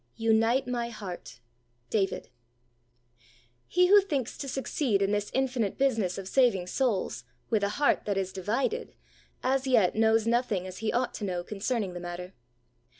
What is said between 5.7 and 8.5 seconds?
business of saving souls with a heart that is